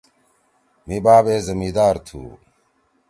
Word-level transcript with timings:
مھی 0.85 0.97
باپ 1.05 1.25
اے 1.29 1.37
زمیِدار 1.47 1.95
تُھو۔ 2.05 2.21